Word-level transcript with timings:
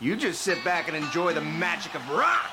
You 0.00 0.14
just 0.14 0.42
sit 0.42 0.62
back 0.62 0.86
and 0.86 0.96
enjoy 0.96 1.34
the 1.34 1.40
magic 1.40 1.92
of 1.96 2.08
rock. 2.10 2.52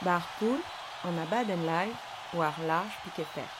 Barpool, 0.00 0.58
en 1.04 1.18
abaden 1.18 1.64
live, 1.64 1.96
war 2.32 2.52
large 2.66 2.92
piquet. 3.04 3.57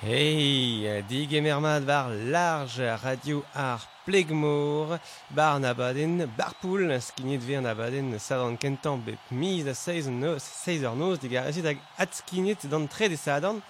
Hey, 0.00 1.02
dig 1.08 1.32
emermad 1.34 1.82
var 1.86 2.10
large 2.30 2.86
radio 3.02 3.42
ar 3.54 3.82
plegmor, 4.06 5.00
bar 5.30 5.58
nabaden, 5.58 6.30
bar 6.38 6.52
poul, 6.62 7.00
skinit 7.00 7.42
ver 7.42 7.60
nabaden, 7.60 8.18
sadan 8.18 8.56
kentan 8.56 9.02
bep 9.06 9.18
miz 9.30 9.66
a 9.66 9.74
seiz 9.74 10.06
noz, 10.06 10.42
seiz 10.42 10.84
ur 10.86 10.94
noz, 10.94 11.18
dig 11.18 11.34
a 11.34 11.42
hag 11.42 11.78
at 11.98 12.14
skinit 12.14 12.70
dan 12.70 12.86
tre 12.86 13.08
de 13.08 13.16
sadan, 13.16 13.60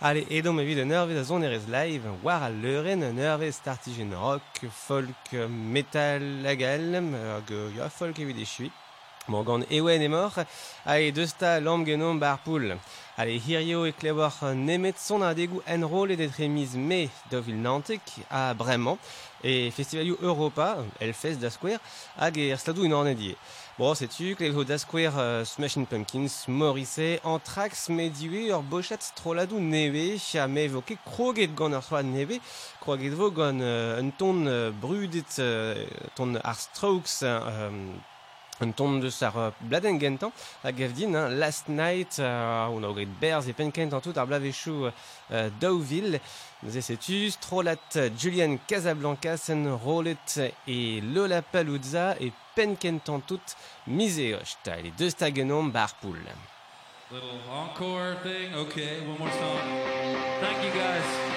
Ale, 0.00 0.22
edom 0.30 0.60
evit 0.60 0.78
an 0.82 0.90
eurvez 0.90 1.18
a 1.18 1.24
zon 1.24 1.42
erez 1.42 1.66
live, 1.66 2.06
war 2.22 2.42
a 2.42 2.50
leuren 2.50 3.02
an 3.02 3.18
eurvez 3.18 3.58
startijen 3.58 4.14
rock, 4.14 4.62
folk, 4.86 5.34
metal, 5.50 6.46
agalm, 6.46 7.10
hag 7.14 7.50
ya 7.76 7.88
folk 7.88 8.18
evit 8.22 8.38
e 8.38 8.46
chuit. 8.46 8.81
Morgan 9.28 9.64
ewen 9.70 10.02
emor, 10.02 10.32
a 10.84 10.98
e 10.98 11.12
deusta 11.12 11.60
lamb 11.60 11.86
genom 11.86 12.18
bar 12.18 12.38
poul. 12.44 12.76
Ale 13.16 13.38
hirio 13.38 13.86
e 13.86 13.92
klevor 13.92 14.32
nemet 14.54 14.98
son 14.98 15.22
a 15.22 15.34
degou 15.34 15.62
en 15.66 15.84
rôle 15.84 16.16
d'etre 16.16 16.44
emiz 16.44 16.74
me 16.74 17.08
dovil 17.30 17.60
nantek 17.60 18.00
a 18.30 18.54
bremañ 18.54 18.96
e 19.44 19.70
festivalio 19.70 20.16
Europa, 20.20 20.84
Elfest 21.00 21.40
da 21.40 21.50
Square, 21.50 21.80
hag 22.16 22.38
e 22.38 22.50
erstadou 22.50 22.84
in 22.84 22.94
ornedie. 22.94 23.36
Bro, 23.76 23.94
setu, 23.94 24.34
klevho 24.36 24.64
da 24.64 24.78
Square, 24.78 25.14
uh, 25.14 25.44
Smashing 25.44 25.86
Pumpkins, 25.86 26.46
Morrissey, 26.46 27.20
Anthrax, 27.24 27.88
Medivê, 27.88 28.50
ur 28.52 28.62
bochat 28.62 29.12
troladou 29.14 29.60
neve, 29.60 30.20
a 30.38 30.46
me 30.46 30.68
voke 30.68 30.96
kroget 31.04 31.54
gant 31.54 31.74
ur 31.74 31.82
soad 31.82 32.06
neve, 32.06 32.40
kroget 32.80 33.14
vo 33.14 33.30
gant 33.30 33.60
uh, 33.60 33.98
un 33.98 34.10
ton 34.10 34.46
uh, 34.46 34.70
brudet, 34.70 35.38
uh, 35.38 35.74
ton 36.14 36.38
ar 36.42 36.56
strokes, 36.56 37.22
uh, 37.22 37.68
um, 37.68 38.00
un 38.62 38.72
ton 38.72 39.00
de 39.02 39.10
ar 39.24 39.52
bladen 39.60 39.98
gentan, 40.00 40.32
a 40.64 40.70
hein, 40.70 41.28
last 41.38 41.68
night, 41.68 42.18
uh, 42.18 42.70
on 42.70 42.82
a 42.82 42.88
ogret 42.88 43.08
berz 43.20 43.48
e 43.48 43.52
penkent 43.52 43.92
an 43.92 44.00
tout 44.00 44.16
ar 44.16 44.26
blavechou 44.26 44.86
uh, 44.86 45.50
Deauville, 45.60 46.20
Ze 46.68 46.80
setu, 46.80 47.28
strolat 47.30 47.98
Julian 48.16 48.56
Casablanca, 48.68 49.36
sen 49.36 49.66
rolet 49.82 50.38
e 50.66 51.00
Lola 51.02 51.42
Paluzza 51.42 52.14
e 52.20 52.30
penkent 52.54 53.08
an 53.10 53.20
tout 53.26 53.56
mise 53.86 54.30
ocht. 54.38 54.70
E 54.78 54.92
deus 54.96 55.14
tagenom 55.18 55.72
bar 55.72 55.90
poul. 56.00 56.22
Little 57.10 57.40
encore 57.50 58.16
thing. 58.22 58.54
Okay, 58.54 59.00
one 59.06 59.18
more 59.18 59.30
song. 59.30 59.58
Thank 60.40 60.64
you 60.64 60.70
guys. 60.70 61.31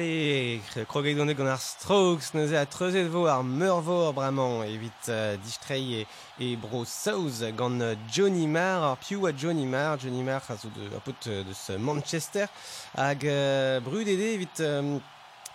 Allez, 0.00 0.62
kroget 0.88 1.14
donne 1.14 1.34
gant 1.36 1.50
ar 1.52 1.60
strokes, 1.60 2.30
neuze 2.32 2.56
a 2.56 2.64
treuzet 2.64 3.10
vo 3.12 3.26
ar 3.28 3.42
meurvor 3.44 4.14
bramañ, 4.16 4.62
evit 4.64 5.10
uh, 5.12 5.36
distrei 5.44 5.98
e, 5.98 6.06
e 6.40 6.56
bro 6.56 6.86
saouz 6.88 7.42
gant 7.52 7.84
Johnny 8.08 8.46
Marr, 8.46 8.80
ar 8.80 8.96
piou 8.96 9.26
a 9.28 9.32
Johnny 9.36 9.66
Marr, 9.66 9.98
Johnny 10.00 10.22
Marr 10.22 10.40
a 10.48 10.56
de, 10.56 10.86
a 10.96 11.00
pot 11.04 11.26
uh, 11.28 11.42
deus 11.44 11.68
Manchester, 11.76 12.48
hag 12.96 13.28
uh, 13.28 13.80
brudede 13.84 14.34
evit... 14.38 14.64
Um, 14.64 15.00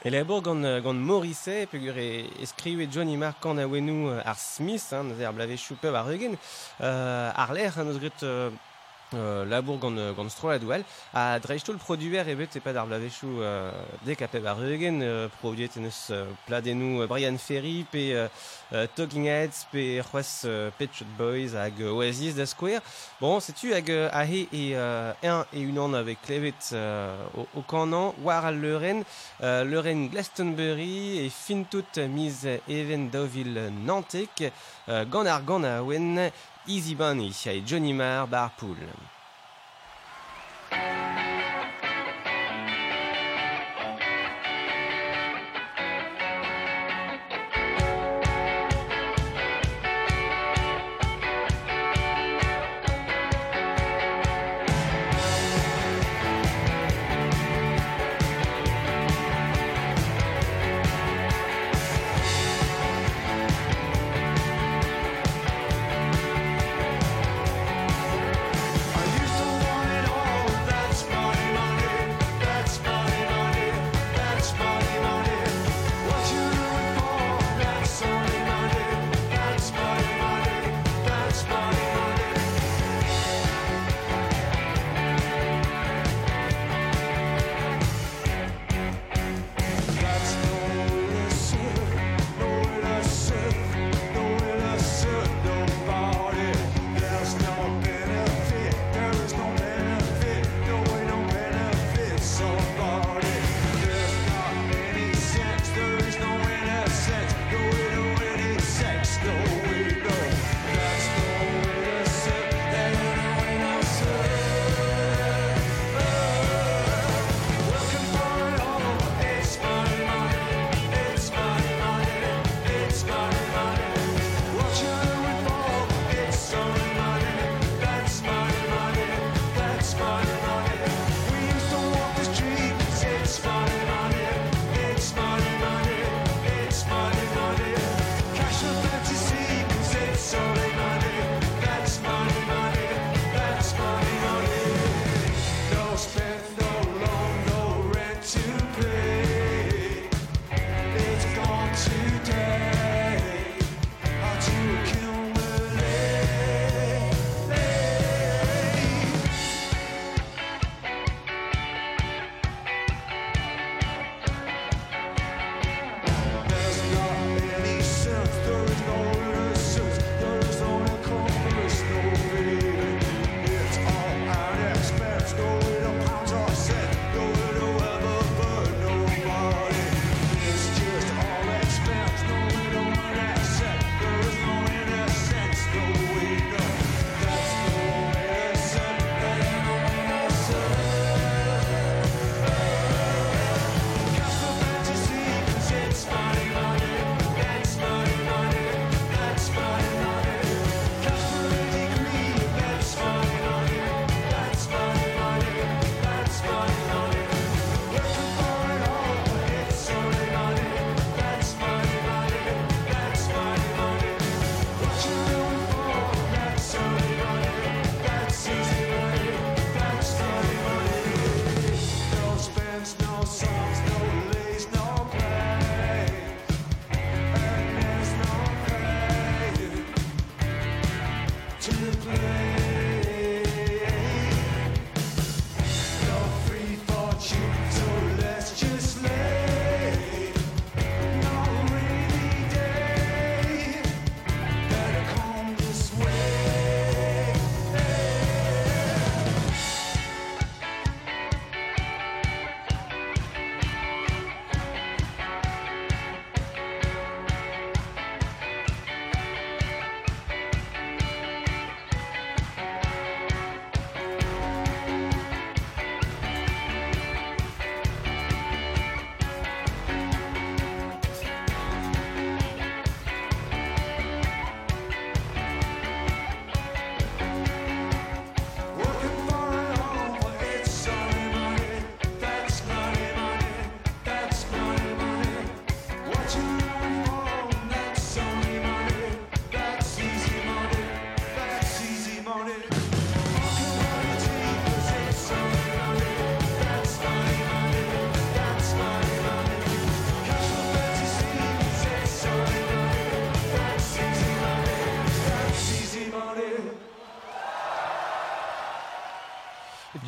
E 0.05 0.11
labor 0.11 0.43
gant, 0.43 0.61
gant 0.83 0.93
Morrissey, 0.93 1.65
peogwir 1.65 1.97
e, 1.97 2.09
e 2.37 2.45
skriwe 2.45 2.85
Johnny 2.93 3.17
Marr 3.17 3.39
kan 3.41 3.57
a 3.57 3.65
wenou 3.65 4.11
uh, 4.11 4.21
ar 4.21 4.37
Smith, 4.37 4.91
hein, 4.93 5.09
ar 5.17 5.33
blavechou 5.33 5.79
pev 5.81 5.97
ar 5.97 6.11
eugen, 6.13 6.37
uh, 6.77 7.33
ar 7.33 7.57
ler, 7.57 7.73
hein, 7.73 7.89
neus 7.89 7.97
gret... 7.97 8.21
Euh, 8.21 8.51
labour 9.45 9.77
gant, 9.77 9.95
gant 10.15 10.29
strola 10.29 10.59
doual 10.59 10.83
a 11.13 11.39
dreistol 11.39 11.77
produer 11.77 12.27
ebet 12.29 12.55
e 12.55 12.61
pad 12.63 12.77
ar 12.77 12.87
blavechou 12.87 13.41
euh, 13.41 13.71
dek 14.05 14.21
a 14.21 14.27
eugen 14.63 15.01
euh, 15.01 15.27
euh, 16.09 16.25
pladenou 16.45 17.01
euh, 17.01 17.07
Brian 17.07 17.37
Ferry 17.37 17.85
pe 17.91 18.13
euh, 18.13 18.27
euh, 18.73 18.87
Talking 18.95 19.25
Heads 19.25 19.67
pe 19.71 20.01
c'hoaz 20.01 20.43
euh, 20.45 20.69
Boys 21.17 21.55
hag 21.55 21.81
Oasis 21.81 22.35
da 22.35 22.45
Square. 22.45 22.81
Bon 23.21 23.39
hag 23.39 23.89
euh, 23.89 24.09
a 24.11 24.25
he 24.25 24.47
e 24.51 24.73
euh, 24.75 25.13
un 25.23 25.45
e 25.53 25.71
un 25.71 25.77
an 25.77 25.93
avec 25.93 26.21
klevet 26.21 26.53
euh, 26.73 27.15
o, 27.37 27.47
o 27.55 27.61
kanan 27.61 28.13
war 28.23 28.45
al 28.45 28.55
leuren 28.55 29.03
euh, 29.41 30.09
Glastonbury 30.09 31.25
e 31.25 31.29
fin 31.29 31.63
tout 31.63 31.99
mis 32.09 32.45
even 32.67 33.09
dovil 33.09 33.71
Nantek 33.85 34.51
euh, 34.89 35.05
gant 35.05 35.25
a 35.25 35.41
Easy 36.67 36.95
Bunny 36.95 37.31
et 37.45 37.63
Johnny 37.65 37.93
Marr 37.93 38.27
Barpool. 38.27 38.75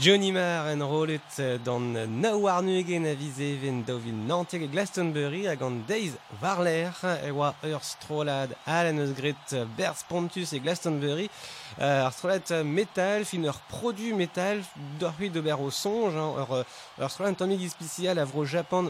Johnny 0.07 0.31
Marr 0.31 0.67
enrolet 0.67 1.19
dans 1.65 1.81
Nawarnuegen 1.81 3.05
a 3.05 3.13
vizeven 3.13 3.83
dovil 3.83 4.15
Nantek 4.15 4.61
e 4.61 4.67
Glastonbury 4.71 5.49
hag 5.49 5.61
an 5.61 5.81
deiz 5.83 6.13
varler 6.39 6.95
e 7.25 7.31
oa 7.35 7.49
ur 7.67 7.83
strolad 7.83 8.53
al 8.65 8.87
an 8.93 9.01
eus 9.03 9.11
Pontus 10.07 10.53
e 10.53 10.59
Glastonbury. 10.59 11.27
Uh, 11.75 12.05
ur 12.05 12.13
strolad 12.15 12.63
metal 12.63 13.25
fin 13.25 13.43
ur 13.43 13.59
produt 13.67 14.13
metal 14.13 14.63
d'ur 14.97 15.11
hui 15.19 15.29
d'ober 15.29 15.59
o 15.59 15.69
sonj 15.69 16.15
ur, 16.15 16.63
ur 17.01 17.09
strolad 17.11 17.33
an 17.33 17.39
tamig 17.43 17.67
ispicial 17.67 18.17
a 18.17 18.23
vro 18.23 18.45
Japan 18.45 18.87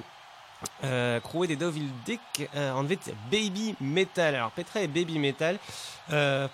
euh, 0.84 1.20
crouet 1.20 1.48
des 1.48 1.56
dovil 1.56 1.90
dick 2.06 2.22
euh, 2.56 2.74
en 2.74 2.84
vet 2.84 3.00
baby 3.32 3.76
metal. 3.82 4.36
Alors 4.36 4.52
petra 4.52 4.82
et 4.82 4.88
baby 4.88 5.18
metal 5.18 5.58
euh, 6.12 6.48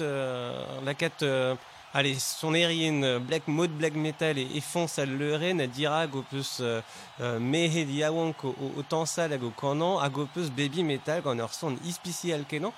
euh, 0.00 0.64
la 0.84 0.94
kat 0.94 1.22
euh, 1.22 1.54
Allez, 1.96 2.18
son 2.18 2.54
erien 2.54 3.20
black 3.20 3.46
mode 3.46 3.70
black 3.70 3.94
metal 3.94 4.36
et 4.36 4.60
fonce 4.60 4.98
à 4.98 5.06
l'euren 5.06 5.60
a 5.60 5.68
dirag 5.68 6.16
o 6.16 6.22
peus 6.22 6.58
euh, 6.58 6.80
euh, 7.20 7.38
mehe 7.38 7.84
diawank 7.86 8.42
hag 10.02 10.18
o 10.18 10.26
peus 10.34 10.50
baby 10.50 10.82
metal 10.82 11.22
gant 11.22 11.38
ur 11.38 11.54
son 11.54 11.76
ispicial 11.86 12.42
kenan 12.50 12.72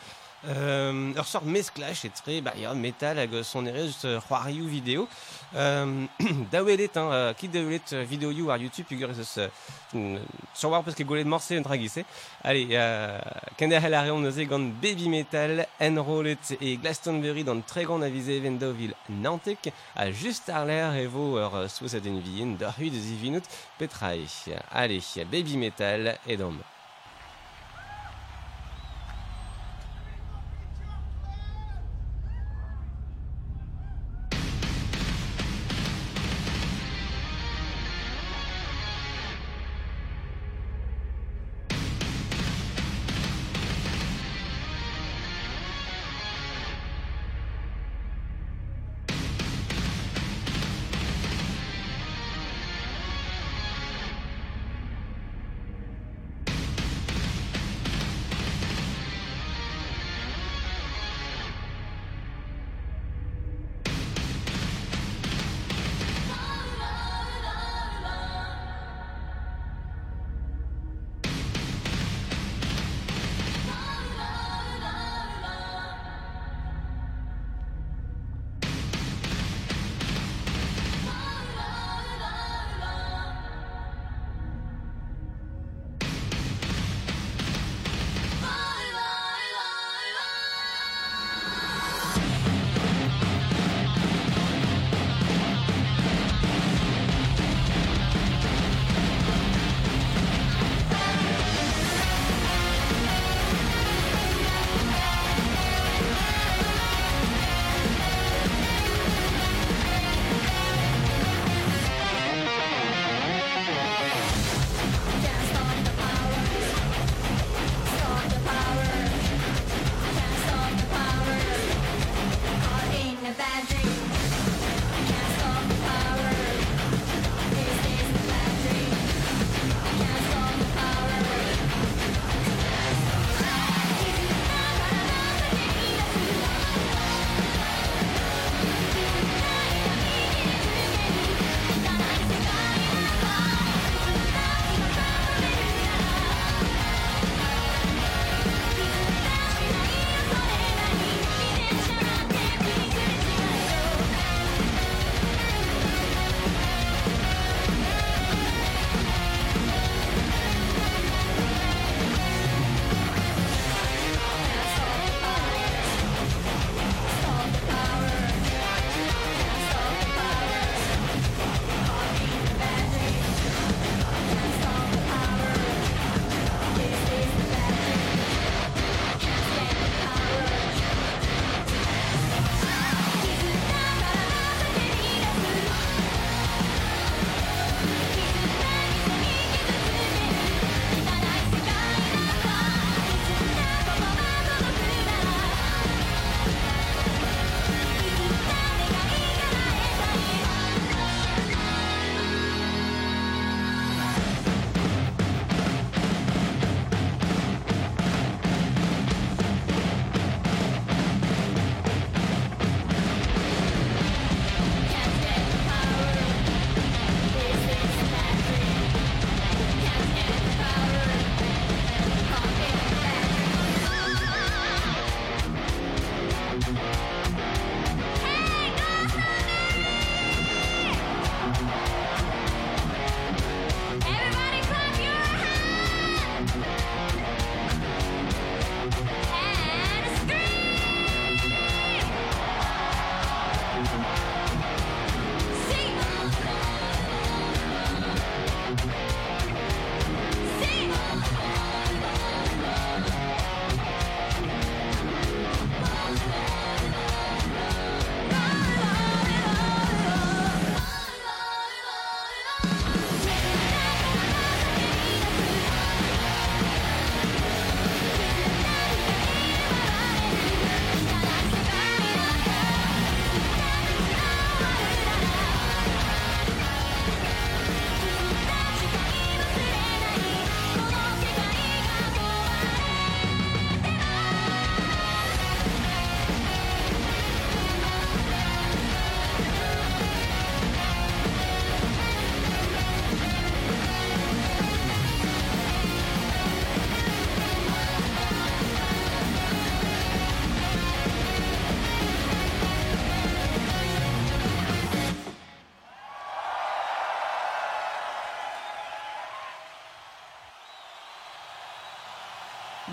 euh, 0.48 1.12
ur 1.16 1.24
sort 1.26 1.44
mesklach 1.44 2.04
et 2.04 2.10
tre 2.10 2.40
bah, 2.40 2.54
ya, 2.56 2.74
metal 2.74 3.18
hag 3.18 3.42
son 3.42 3.66
ere 3.66 3.86
just 3.86 4.04
euh, 4.04 4.20
c'hoarioù 4.20 4.66
video. 4.66 5.08
Euh, 5.54 6.04
daouelet 6.52 6.90
hein, 6.96 7.08
euh, 7.12 7.34
kit 7.34 7.48
daouelet 7.48 7.80
euh, 7.92 8.04
videoioù 8.04 8.50
ar 8.50 8.58
YouTube 8.58 8.86
ugur 8.90 9.10
eus 9.10 9.38
euh, 9.38 10.18
sur 10.54 10.70
war 10.70 10.82
peus 10.82 10.94
ket 10.94 11.06
golet 11.06 11.24
morse 11.24 11.52
un 11.52 11.60
dragise 11.60 12.02
allez 12.42 12.68
euh, 12.72 13.18
kender 13.56 13.80
hel 13.84 13.94
ar 13.94 14.06
neuze 14.06 14.44
baby 14.82 15.08
metal 15.08 15.66
enrolet 15.80 16.58
e 16.60 16.76
Glastonbury 16.76 17.44
dans 17.44 17.60
tre 17.60 17.84
gant 17.84 18.02
avize 18.02 18.28
even 18.28 18.58
dovil 18.58 18.92
Nantek 19.08 19.72
a 19.94 20.10
just 20.10 20.48
ar 20.50 20.66
l'air 20.66 20.94
e 20.96 21.06
vo 21.06 21.38
ur 21.38 21.54
euh, 21.54 21.68
souez 21.68 21.94
a 21.94 22.00
den 22.00 22.20
vien 22.20 22.56
d'ar 22.58 22.74
hu 22.78 22.90
de 22.90 22.98
zivinout 22.98 23.44
petrae. 23.78 24.26
Allez 24.72 25.02
baby 25.30 25.56
metal 25.56 26.18
et 26.26 26.36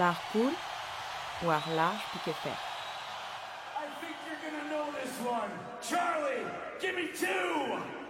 dom 0.04 0.12
Barre 0.12 0.22
poule, 0.32 0.56
war 1.44 1.64
large, 1.76 2.04
piqué 2.12 2.34
fer. 2.34 2.58
I 3.78 3.88
think 4.02 4.16
you're 4.26 4.42
gonna 4.44 4.70
know 4.70 4.92
this 5.00 5.16
one. 5.26 5.52
Charlie, 5.82 6.46
give 6.82 6.96
me 6.96 7.08
two. 7.14 8.03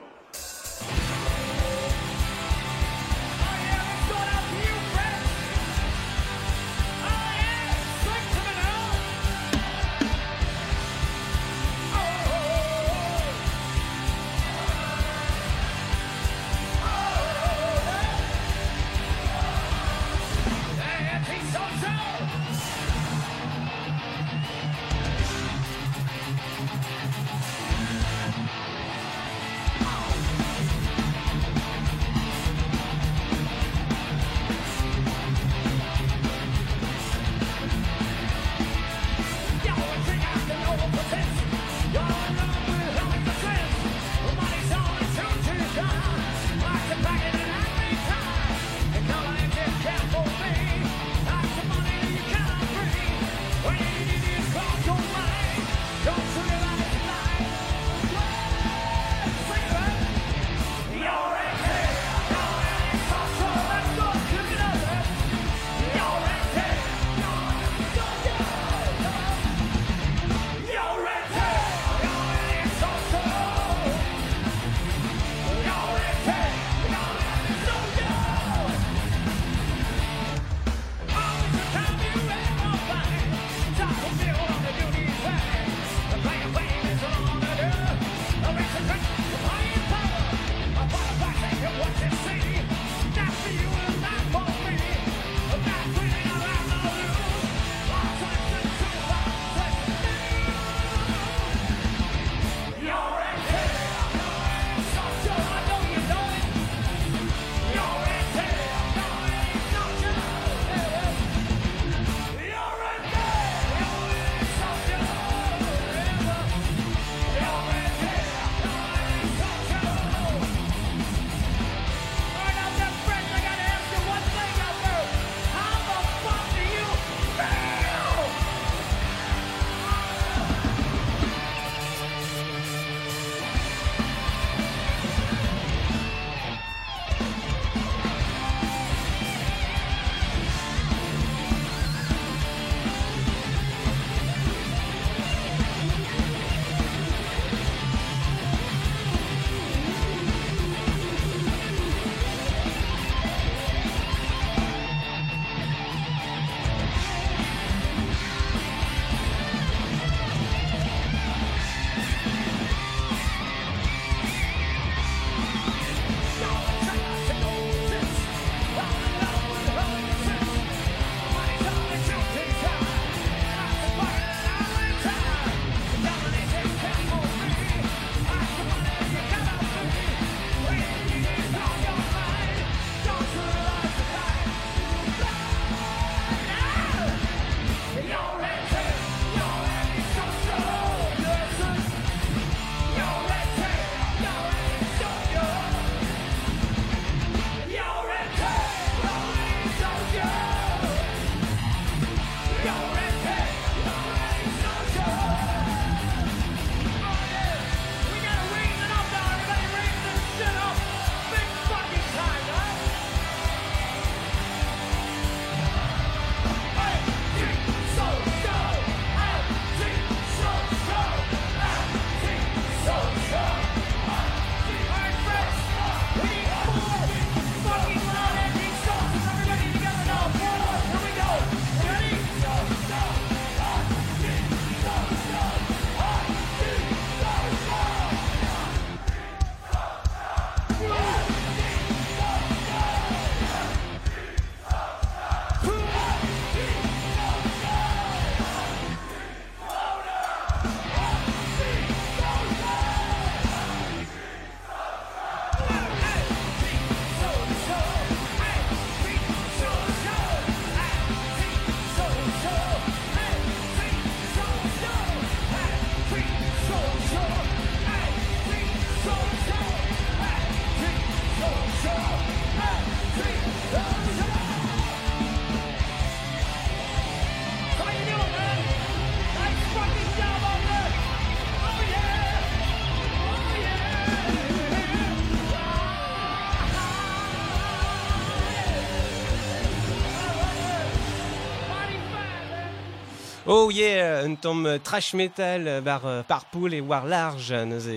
Oh 293.45 293.69
yeah, 293.69 294.23
un 294.23 294.36
tom 294.36 294.65
euh, 294.65 294.77
trash 294.82 295.13
metal 295.13 295.67
euh, 295.67 295.82
bar 295.82 296.06
euh, 296.06 296.23
parpoul 296.23 296.73
et 296.73 296.79
war 296.79 297.06
large 297.06 297.51
neuze. 297.51 297.89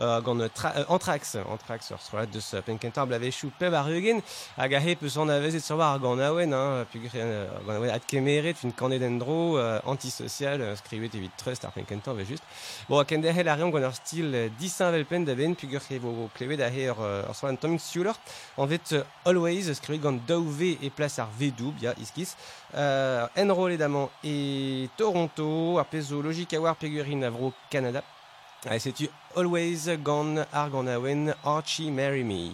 Uh, 0.00 0.20
gant 0.20 0.48
tra 0.52 0.72
uh, 0.76 0.84
anthrax, 0.88 1.36
anthrax 1.48 1.92
ur 1.92 2.00
soit 2.02 2.26
deus 2.26 2.56
penkentar 2.66 3.06
blavechou 3.06 3.52
pe 3.56 3.70
bar 3.70 3.86
eugen, 3.88 4.18
hag 4.56 4.74
a 4.74 4.80
he 4.80 4.96
peus 4.96 5.16
an 5.16 5.28
avezet 5.30 5.60
sur 5.62 5.76
war 5.78 5.96
gant 6.00 6.18
hein, 6.18 6.84
pugre 6.90 7.14
uh, 7.14 7.46
gant 7.68 7.86
ad 7.88 8.02
kemeret, 8.10 8.58
fin 8.58 8.72
antisocial, 9.86 10.76
skrivet 10.76 11.14
evit 11.14 11.30
trust 11.38 11.64
ar 11.64 11.70
penkentar 11.70 12.16
ve 12.16 12.24
just. 12.24 12.42
A 12.90 13.04
ken 13.04 13.22
derhel 13.22 13.46
a 13.46 13.54
reon 13.54 13.70
gant 13.70 13.94
stil 13.94 14.50
disin 14.58 14.90
da 15.24 15.34
ben, 15.36 15.54
he 15.54 15.98
vo 15.98 16.28
klevet 16.34 16.62
a 16.62 16.68
he 16.68 16.88
ur, 16.88 16.98
ur 18.58 19.06
always 19.24 19.72
skrivet 19.72 20.02
gant 20.02 20.26
daou 20.26 20.50
ve 20.50 20.78
e 20.82 20.90
plas 20.90 21.20
ar 21.20 21.28
ya 21.80 21.94
iskis, 22.02 22.34
évidemment 22.74 24.10
et 24.84 24.90
Toronto, 24.96 25.78
ar 25.78 25.86
pezo 25.86 26.22
logik 26.22 26.54
a 26.54 26.60
war 26.60 26.76
pegurin 26.76 27.22
avro 27.22 27.52
Canada. 27.70 28.02
Allez, 28.66 28.78
c'est-tu 28.78 29.08
Always 29.36 29.90
Gone 30.02 30.46
Argonawen 30.52 31.34
Archie 31.44 31.90
Marry 31.90 32.24
Me? 32.24 32.52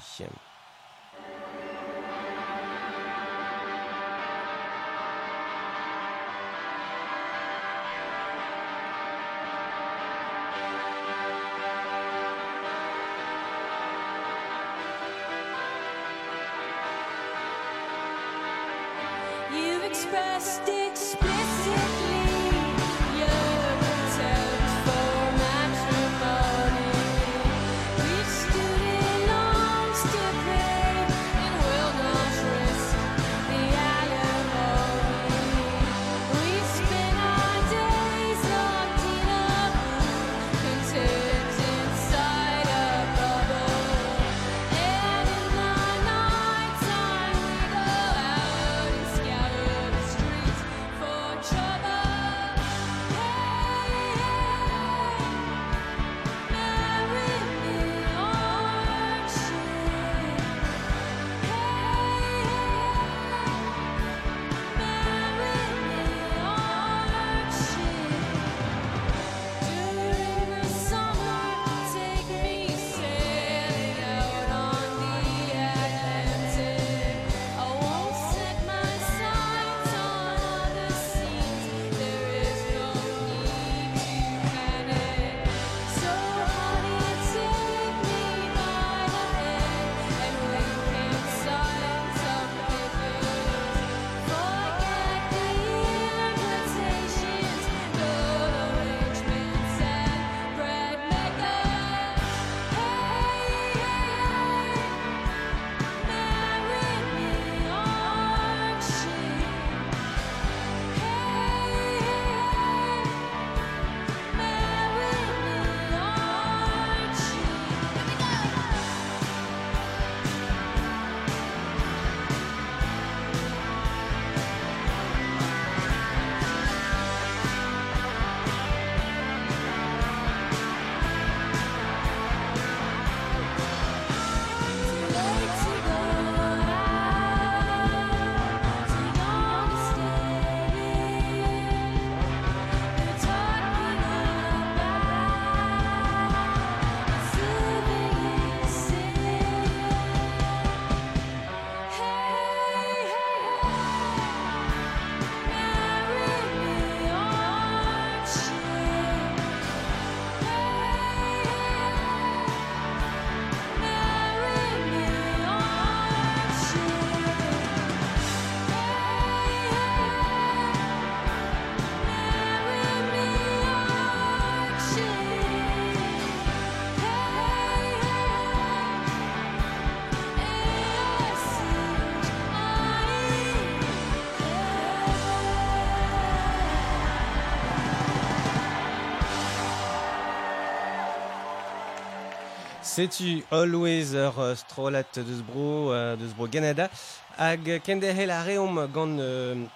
Setu 192.97 193.43
always 193.51 194.15
ur 194.15 194.39
uh, 194.41 194.55
strolat 194.57 195.19
deus 195.21 195.43
bro, 195.45 195.93
uh, 195.93 196.17
deus 196.17 196.33
bro 196.33 196.47
Canada. 196.49 196.89
Hag 197.37 197.83
kendehel 197.85 198.31
a 198.31 198.41
reom 198.43 198.87
gant... 198.89 199.21
Uh, 199.21 199.69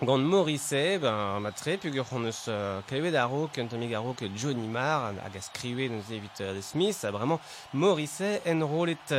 Gant 0.00 0.18
Morrissey, 0.18 0.96
ben, 0.96 1.40
ma 1.42 1.50
tre, 1.50 1.72
pugur 1.76 2.04
c'hon 2.06 2.28
eus 2.28 2.44
euh, 2.46 2.78
klevet 2.86 3.16
a 3.18 3.24
ro, 3.26 3.48
kent 3.52 3.72
a 3.72 3.98
ro 3.98 4.14
Johnny 4.36 4.68
Marr, 4.68 5.12
hag 5.18 5.36
a 5.36 5.40
skrivet 5.40 5.90
eus 5.90 6.12
evit 6.14 6.38
uh, 6.38 6.54
de 6.54 6.60
Smith, 6.60 7.02
a 7.02 7.10
bremañ 7.10 7.40
Morrissey 7.72 8.38
en 8.46 8.62
rolet 8.62 9.10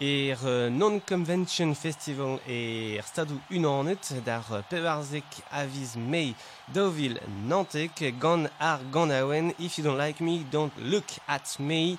er 0.00 0.38
uh, 0.42 0.70
Non-Convention 0.70 1.74
Festival 1.74 2.40
er 2.48 3.02
stadou 3.04 3.36
unanet 3.50 4.24
dar 4.24 4.40
uh, 4.50 4.62
pevarzek 4.70 5.42
aviz 5.50 5.96
mei 5.96 6.32
daouvil 6.72 7.20
nantek 7.44 8.00
gant 8.18 8.48
ar 8.58 8.80
gant 8.90 9.12
aouen 9.12 9.52
If 9.58 9.76
you 9.76 9.84
don't 9.84 9.98
like 9.98 10.24
me, 10.24 10.46
don't 10.50 10.72
look 10.80 11.12
at 11.28 11.58
me 11.60 11.98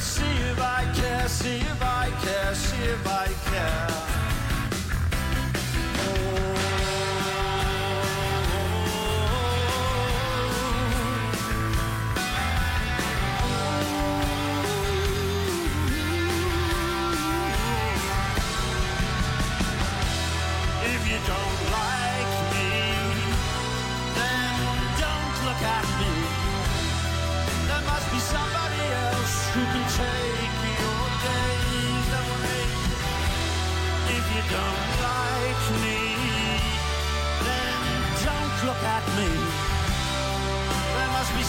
see 0.00 0.24
if 0.50 0.60
I 0.60 0.84
care, 0.94 1.28
see 1.28 1.58
if 1.58 1.82
I 1.82 2.10
care, 2.22 2.54
see 2.54 2.84
if 2.84 3.06
I 3.06 3.26
care. 3.50 4.07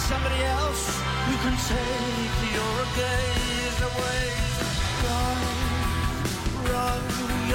Somebody 0.10 0.42
else 0.42 0.88
who 1.26 1.36
can 1.44 1.56
take 1.70 2.38
your 2.58 2.78
gaze 2.98 3.80
away. 3.90 4.26
Run, 5.06 5.38
run, 6.72 7.04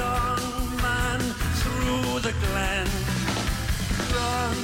young 0.01 0.63
man, 0.85 1.19
through 1.59 2.19
the 2.27 2.33
glen. 2.43 2.87
Run, 4.15 4.57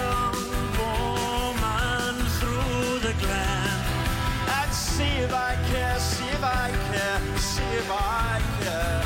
young 0.00 0.38
woman, 0.80 2.14
through 2.40 3.00
the 3.06 3.14
glen. 3.22 3.76
And 4.58 4.72
see 4.72 5.14
if 5.26 5.34
I 5.34 5.52
care, 5.70 5.98
see 5.98 6.30
if 6.38 6.42
I 6.42 6.68
care, 6.88 7.20
see 7.50 7.72
if 7.82 7.90
I 7.90 8.40
care. 8.60 9.04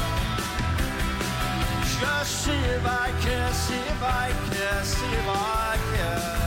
Just 1.99 2.31
see 2.45 2.63
if 2.77 2.87
I 2.87 3.11
care, 3.25 3.53
see 3.53 3.85
if 3.95 4.03
I 4.05 4.27
care, 4.53 4.85
see 4.85 5.13
if 5.21 5.29
I 5.29 5.79
care. 5.97 6.46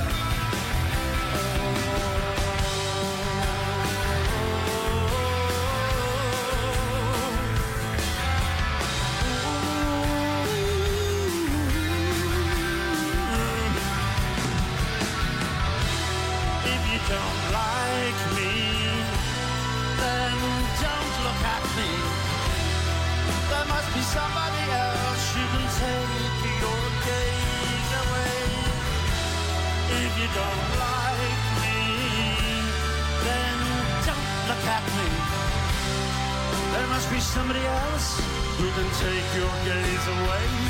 Must 23.69 23.89
be 23.93 24.01
somebody 24.01 24.63
else 24.73 25.25
who 25.35 25.43
can 25.53 25.67
take 25.85 26.41
your 26.63 26.83
gaze 27.07 27.91
away. 28.03 28.41
If 30.03 30.11
you 30.21 30.29
don't 30.41 30.69
like 30.85 31.43
me, 31.61 31.79
then 33.25 33.57
don't 34.09 34.29
look 34.49 34.65
at 34.77 34.85
me. 34.97 35.09
There 36.73 36.87
must 36.93 37.07
be 37.13 37.19
somebody 37.19 37.63
else 37.81 38.07
who 38.57 38.67
can 38.77 38.89
take 39.05 39.27
your 39.39 39.53
gaze. 39.69 40.05
Away, 40.09 40.68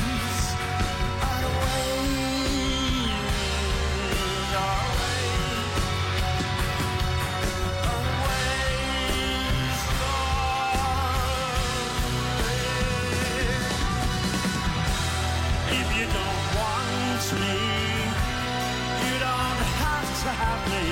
me. 20.70 20.86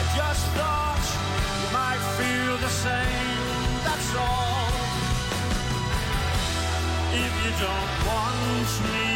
I 0.00 0.02
just 0.18 0.44
thought 0.56 1.06
you 1.62 1.70
might 1.80 2.02
feel 2.18 2.54
the 2.66 2.72
same, 2.86 3.68
that's 3.86 4.10
all. 4.14 4.70
If 7.24 7.32
you 7.44 7.52
don't 7.66 7.92
want 8.08 8.70
me, 8.94 9.10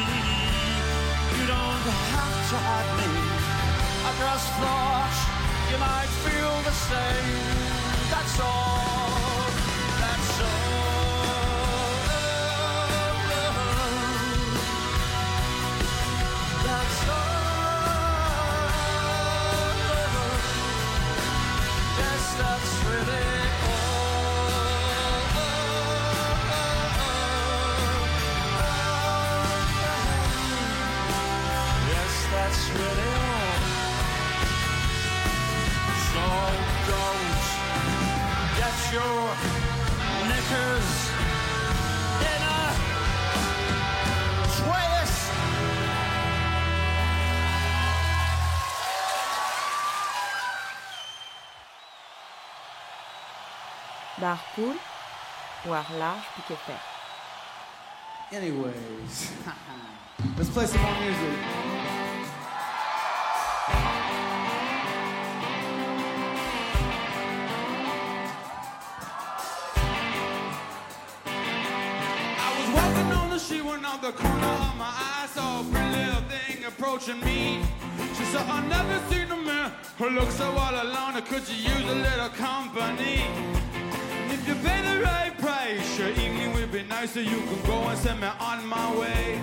you 1.39 1.45
don't 1.47 1.87
have 2.17 2.37
to 2.51 2.57
have 2.69 2.89
me. 3.01 3.11
I 4.09 4.11
just 4.25 4.49
thought 4.61 5.17
you 5.71 5.79
might 5.79 6.13
feel 6.27 6.55
the 6.69 6.77
same, 6.91 8.11
that's 8.11 8.41
all. 8.41 8.98
Bar 54.21 54.39
poule, 54.57 54.75
War 55.67 55.85
large, 55.99 56.25
piquet 56.35 56.59
fer. 56.67 56.81
Anyways, 58.33 59.33
let's 60.37 60.51
play 60.51 60.67
some 60.67 60.83
more 60.83 61.01
music. 61.01 61.78
Walking 73.49 73.67
went 73.67 73.85
on 73.85 74.01
the 74.01 74.13
corner 74.13 74.47
of 74.47 74.77
my 74.77 74.91
eye 74.91 75.29
saw 75.33 75.61
a 75.61 75.65
pretty 75.65 75.97
little 75.97 76.23
thing 76.29 76.65
approaching 76.65 77.21
me. 77.21 77.63
She 78.17 78.25
said, 78.25 78.47
I've 78.47 78.69
never 78.69 78.99
seen 79.11 79.31
a 79.31 79.37
man 79.37 79.73
who 79.97 80.11
looks 80.11 80.35
so 80.35 80.51
all 80.51 80.75
alone. 80.75 81.21
Could 81.23 81.49
you 81.49 81.57
use 81.57 81.85
a 81.91 81.95
little 81.95 82.29
company? 82.31 83.23
And 84.13 84.33
if 84.33 84.47
you 84.47 84.55
pay 84.55 84.81
the 84.83 85.03
right 85.03 85.37
price, 85.39 85.99
your 85.99 86.11
evening 86.11 86.53
will 86.55 86.69
be 86.69 86.83
nice, 86.83 87.13
so 87.13 87.21
you 87.21 87.39
can 87.49 87.63
go 87.67 87.79
and 87.89 87.99
send 87.99 88.21
me 88.21 88.29
on 88.41 88.67
my 88.67 88.97
way. 88.97 89.41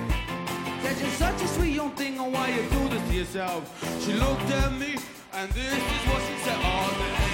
Said 0.82 1.00
you're 1.00 1.10
such 1.12 1.42
a 1.42 1.48
sweet 1.48 1.74
young 1.74 1.92
thing, 1.92 2.18
and 2.20 2.34
why 2.34 2.50
you 2.50 2.62
do 2.70 2.90
this 2.90 3.08
to 3.10 3.14
yourself? 3.14 3.62
She 4.04 4.14
looked 4.14 4.50
at 4.52 4.72
me, 4.74 4.98
and 5.34 5.52
this 5.52 5.74
is 5.74 6.02
what 6.10 6.22
she 6.28 6.36
said: 6.44 6.60
Oh, 6.62 6.96
there 7.00 7.25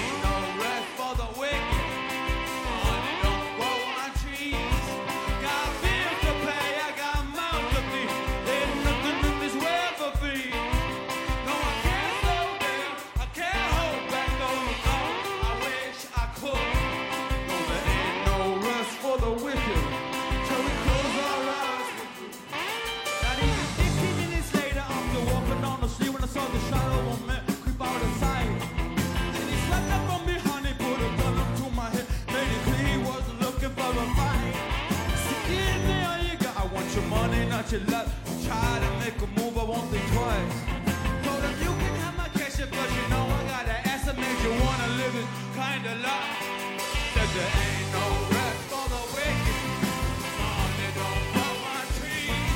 your 37.72 37.80
luck. 37.88 38.06
Try 38.44 38.80
to 38.84 38.90
make 39.00 39.16
a 39.16 39.26
move, 39.40 39.56
I 39.56 39.64
won't 39.64 39.88
think 39.88 40.04
twice. 40.12 40.56
Told 41.24 41.40
him 41.40 41.56
you 41.64 41.72
can 41.80 41.94
have 42.04 42.16
my 42.18 42.28
cash, 42.36 42.60
but 42.60 42.88
you 42.96 43.04
know 43.08 43.24
I 43.24 43.42
got 43.48 43.64
an 43.64 43.80
ass 43.88 44.04
that 44.04 44.16
makes 44.18 44.42
you 44.44 44.52
wanna 44.60 44.88
live 45.00 45.14
it 45.16 45.28
kinda 45.56 45.94
luck. 46.04 46.26
Said 47.14 47.30
there 47.32 47.52
ain't 47.64 47.88
no 47.96 48.06
rest 48.36 48.62
for 48.68 48.84
the 48.92 49.02
wicked. 49.16 49.62
Money 50.36 50.90
don't 51.00 51.24
grow 51.32 51.54
on 51.72 51.86
trees. 51.96 52.52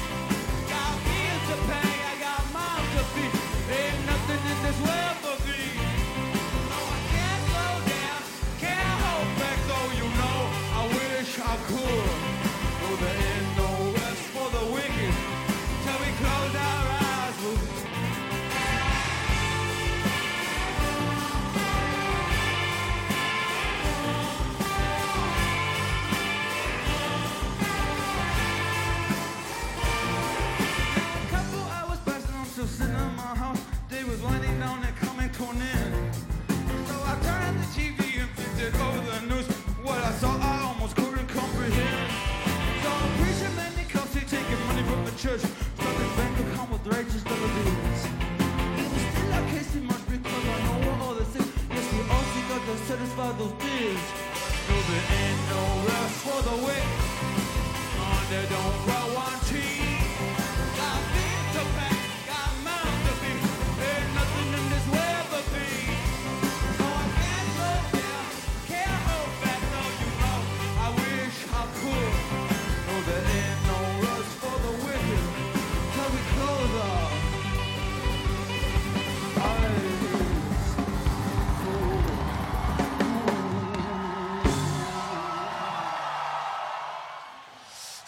Got 0.68 0.92
bills 1.06 1.44
to 1.48 1.56
pay, 1.64 1.92
I 2.12 2.14
got 2.26 2.42
mouths 2.52 2.92
to 2.96 3.02
feed. 3.16 3.32
Ain't 3.72 4.00
nothing 4.12 4.42
in 4.52 4.58
this 4.68 4.78
world 4.84 5.16
for 5.24 5.36
free. 5.48 5.72
No, 6.70 6.78
I 6.96 7.00
can't 7.12 7.42
slow 7.48 7.74
down, 7.88 8.20
can't 8.60 8.94
hold 9.04 9.28
back, 9.40 9.58
though 9.70 9.90
you 9.96 10.08
know 10.20 10.38
I 10.76 10.82
wish 10.92 11.30
I 11.40 11.56
could. 11.72 12.08
No, 12.80 12.88
there 13.00 13.18
ain't 13.32 13.48
no 13.64 13.70
rest 13.96 14.22
for 14.34 14.48
the 14.56 14.64
wicked 14.74 14.85
torn 35.36 35.60
in. 35.60 35.95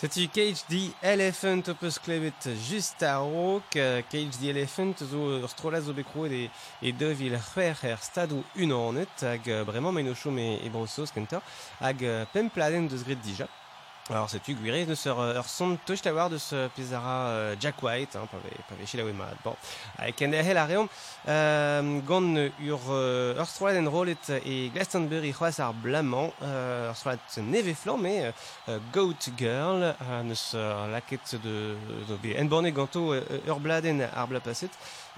Setu 0.09 0.29
Cage 0.33 0.65
the 0.71 0.91
Elephant 1.03 1.69
opus 1.69 1.99
klebet 1.99 2.49
just 2.71 3.03
a 3.03 3.19
rok. 3.19 3.77
euh, 3.77 4.01
Cage 4.09 4.39
the 4.41 4.49
Elephant 4.49 5.05
zo 5.05 5.43
ur 5.43 5.49
strola 5.49 5.81
zo 5.81 5.93
bekroet 5.93 6.33
e, 6.33 6.51
e 6.81 6.93
devil 6.93 7.37
c'hwer 7.37 7.77
er 7.85 8.01
stadou 8.01 8.41
unanet 8.57 9.21
hag 9.21 9.49
euh, 9.49 9.65
bremañ 9.69 9.93
men 9.93 10.09
o 10.09 10.15
chom 10.17 10.39
e, 10.39 10.65
e 10.65 10.71
brosos 10.73 11.13
kentor 11.13 11.43
hag 11.81 12.01
euh, 12.03 12.25
pempladen 12.33 12.89
deus 12.89 13.05
gret 13.05 13.21
dija. 13.21 13.49
Alors 14.11 14.31
setu 14.31 14.55
gwirez 14.55 14.87
deus 14.87 15.05
ur, 15.05 15.19
ur 15.37 15.45
son 15.45 15.77
tocht 15.85 16.07
a 16.07 16.13
war 16.15 16.31
deus 16.31 16.55
euh, 16.55 16.69
pezara 16.75 17.29
euh, 17.29 17.57
Jack 17.61 17.83
White, 17.83 18.17
hein, 18.17 18.27
pa 18.31 18.39
ve, 18.39 18.55
pa 18.67 18.75
ve 18.75 18.87
chila 18.87 19.05
mat. 19.13 19.37
Bon, 19.45 19.55
hag 19.99 20.23
en 20.25 20.29
derhel 20.33 20.57
a 20.57 20.65
reom, 20.65 20.89
euh, 21.29 22.01
gant 22.07 22.35
ur, 22.35 22.81
euh, 22.89 23.45
rolet 23.87 24.17
e 24.31 24.71
Glastonbury 24.73 25.35
ar 25.59 25.75
blamañ, 25.75 26.31
euh, 26.43 26.89
ur 26.89 26.97
strola 26.97 27.19
neve 27.37 27.69
e 27.69 28.33
euh, 28.69 28.79
Goat 28.95 29.29
Girl, 29.37 29.95
euh, 30.01 30.23
neus 30.23 30.53
euh, 30.55 30.91
laket 30.91 31.37
de, 31.45 31.77
de 32.09 32.41
en 32.41 32.45
borne 32.47 32.71
ganto 32.71 33.13
euh, 33.13 33.23
ur 33.47 33.61
bladen 33.61 34.09
ar 34.17 34.27
bla 34.27 34.41
paset, 34.41 34.71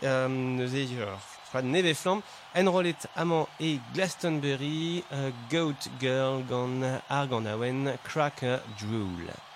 euh, 0.02 0.66
e 0.66 1.06
strola 1.50 1.66
neve 1.66 1.94
flam, 1.94 2.22
en 2.54 2.70
rolet 2.70 3.06
amant 3.16 3.48
e 3.60 3.78
Glastonbury, 3.94 5.02
euh, 5.12 5.30
Goat 5.50 5.90
Girl 6.00 6.42
gant 6.48 6.82
ar 7.08 7.26
gant 7.26 7.46
awen 7.46 7.96
Cracker 8.04 8.60
Drool. 8.78 9.49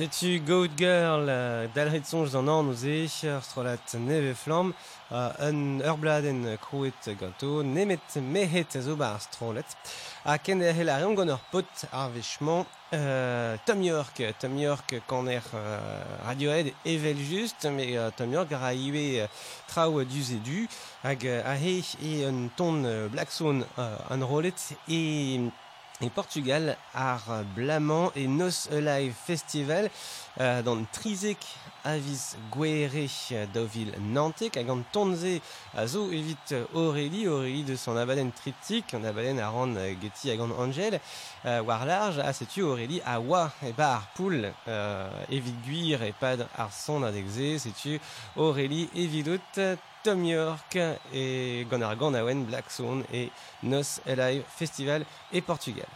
Setu 0.00 0.40
Goat 0.46 0.70
Girl, 0.78 1.28
uh, 1.28 1.66
dalret 1.74 2.06
sonj 2.08 2.32
an 2.38 2.48
an 2.48 2.70
oze, 2.72 3.02
ur 3.28 3.42
strolat 3.44 3.92
neve 4.00 4.32
flamm, 4.32 4.70
uh, 5.12 5.34
un 5.44 5.82
ur 5.84 5.98
bladen 6.00 6.40
krouet 6.62 7.10
ganto, 7.20 7.60
nemet 7.60 8.16
mehet 8.32 8.78
zo 8.80 8.96
bar 8.96 9.20
strolet, 9.20 9.76
a 10.24 10.38
ken 10.40 10.64
er 10.64 10.72
hel 10.72 10.88
a 10.88 10.96
gant 11.04 11.34
ur 11.36 11.44
pot 11.52 11.84
ar 11.92 12.08
vechman 12.16 12.64
uh, 12.64 13.58
Tom 13.66 13.82
York, 13.82 14.24
Tom 14.40 14.56
York 14.56 14.96
kan 15.06 15.28
er 15.28 15.44
uh, 15.52 16.24
radioed 16.24 16.72
evel 16.86 17.20
just, 17.20 17.68
me 17.68 17.92
uh, 17.98 18.08
Tom 18.16 18.32
York 18.32 18.56
a 18.56 18.72
iwe 18.72 19.26
uh, 19.26 19.28
trao 19.68 20.00
duz 20.00 20.32
e 20.32 20.40
du, 20.40 20.64
hag 21.04 21.28
uh, 21.28 21.42
a 21.44 21.58
he 21.60 21.82
e 22.00 22.24
un 22.24 22.48
ton 22.56 22.86
uh, 22.86 23.08
Black 23.12 23.30
Zone 23.30 23.66
uh, 23.76 24.08
an 24.08 24.24
rolet, 24.24 24.70
e... 24.88 25.50
Et 26.02 26.08
Portugal 26.08 26.78
ar 26.94 27.44
Blaman 27.54 28.10
et 28.16 28.26
Nos 28.26 28.72
Alive 28.72 29.12
Festival 29.26 29.90
euh, 30.40 30.62
dans 30.62 30.82
Trizek 30.92 31.36
avis 31.84 32.36
Guere 32.50 33.06
d'Ovil 33.52 33.92
Nantek 34.00 34.56
hag 34.56 34.70
an 34.70 34.82
tonze 34.92 35.40
a 35.76 35.86
zo 35.86 36.10
evit 36.12 36.54
Aurélie, 36.74 37.28
Aurélie 37.28 37.64
de 37.64 37.76
son 37.76 37.96
abaden 37.96 38.32
triptyque, 38.32 38.94
an 38.94 39.04
abaden 39.04 39.38
a 39.38 39.48
ran 39.50 39.76
euh, 39.76 39.94
Getty 40.00 40.30
hag 40.30 40.40
an 40.40 40.52
Angel, 40.58 41.00
euh, 41.44 41.60
war 41.62 41.84
large 41.84 42.18
a 42.18 42.32
setu 42.32 42.62
Aurélie 42.62 43.02
a 43.04 43.20
oa 43.20 43.50
e 43.62 43.72
ba 43.76 43.94
ar 43.96 44.08
poul 44.14 44.52
euh, 44.68 45.24
evit 45.30 45.56
guir 45.66 46.02
e 46.02 46.12
pad 46.12 46.46
ar 46.56 46.72
son 46.72 47.02
adegze, 47.02 47.58
setu 47.58 48.00
Aurélie 48.36 48.88
evidot 48.94 49.60
Tom 50.02 50.24
York 50.24 50.78
et 51.12 51.66
gant 51.70 51.82
ar 51.84 51.96
gant 51.96 52.14
awen 52.16 52.46
Black 52.48 52.70
Zone 52.72 53.04
et 53.12 53.30
Nos 53.62 54.00
Alive 54.06 54.44
Festival 54.48 55.04
et 55.32 55.42
Portugal. 55.42 55.88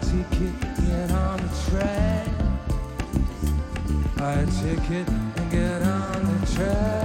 ticket 0.00 0.54
and 0.62 0.76
get 0.86 1.10
on 1.12 1.38
the 1.38 1.48
train. 1.68 2.28
Buy 4.16 4.32
a 4.34 4.46
ticket 4.46 5.08
and 5.08 5.50
get 5.50 5.82
on 5.82 6.40
the 6.40 6.46
train. 6.54 6.99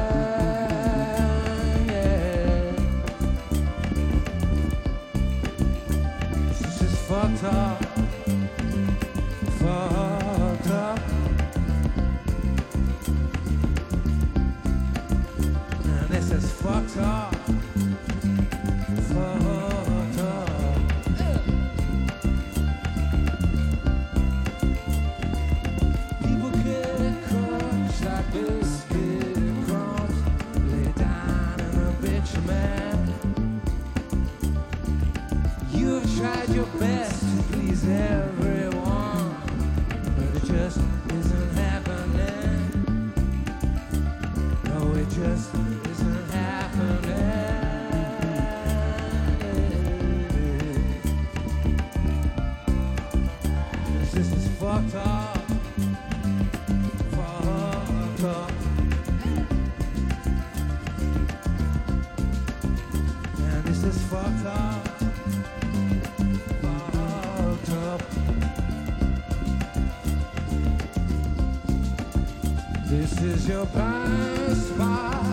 Your 73.47 73.65
blind 73.67 74.57
spot, 74.57 75.23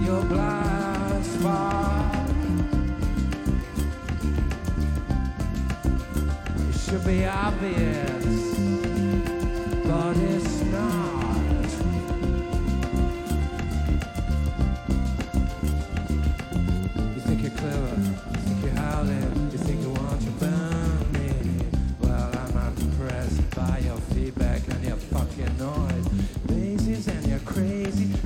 your 0.00 0.22
blind 0.22 1.26
spot 1.26 2.28
it 6.68 6.78
should 6.78 7.04
be 7.04 7.26
obvious. 7.26 8.25
crazy. 27.56 28.25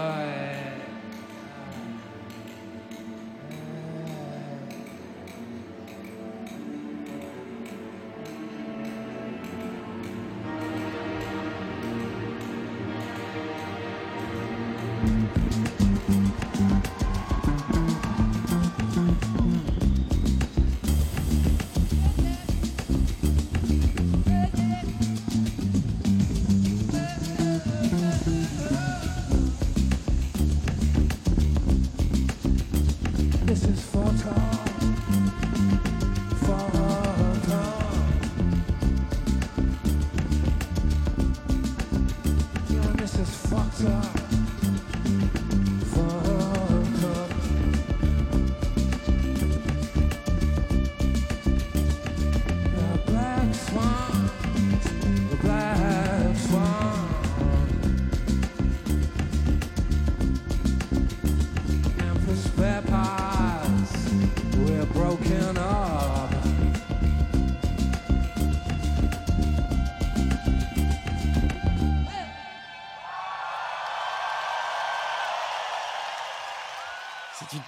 Bye. 0.00 0.39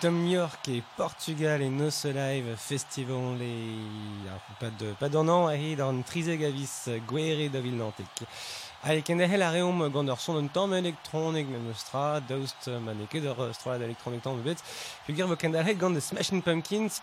Tom 0.03 0.27
York 0.27 0.69
et 0.69 0.83
Portugal 0.97 1.63
et 1.63 1.69
Nos 1.69 1.91
Live 2.07 2.57
Festival 2.57 3.41
et 3.41 4.27
alors, 4.27 4.41
pas 4.59 4.71
de 4.77 4.93
pas 4.95 5.09
d'an 5.09 5.49
et 5.51 5.77
dans 5.77 6.03
Trisegavis 6.03 6.89
Guerre 7.09 7.49
da 7.49 7.61
Villantic. 7.61 8.25
Avec 8.83 9.09
en 9.11 9.21
hel 9.21 9.43
areom 9.43 9.89
gant 9.91 10.05
ur 10.09 10.19
son 10.19 10.39
un 10.39 10.49
tamm 10.49 10.75
elektronik 10.75 11.47
même 11.49 11.73
stra 11.77 12.19
daoust 12.19 12.67
man 12.85 13.07
ket 13.09 13.23
ur 13.23 13.55
stra 13.55 13.77
elektronik 13.77 14.23
tamm 14.23 14.43
bet. 14.43 14.57
Ken 15.39 15.53
dalhet 15.53 15.77
gant 15.77 15.91
de 15.91 16.01
Smashing 16.01 16.43
Pumpkins 16.43 16.99